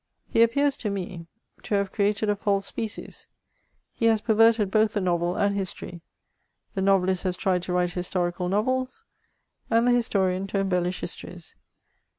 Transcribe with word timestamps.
He 0.25 0.41
appears 0.41 0.77
to 0.77 0.89
me 0.89 1.27
to 1.61 1.75
have 1.75 1.91
created 1.91 2.27
a 2.27 2.35
false 2.35 2.65
species; 2.65 3.27
he 3.93 4.07
has 4.07 4.19
perverted 4.19 4.71
both 4.71 4.93
the 4.93 4.99
novel 4.99 5.35
and 5.35 5.55
history: 5.55 6.01
the 6.73 6.81
novelist 6.81 7.21
has 7.21 7.37
tried 7.37 7.61
to 7.61 7.73
write 7.73 7.91
historical 7.91 8.49
novels, 8.49 9.05
and 9.69 9.87
the 9.87 9.91
his 9.91 10.09
torian 10.09 10.47
to 10.47 10.59
embellish 10.59 11.01
histories. 11.01 11.53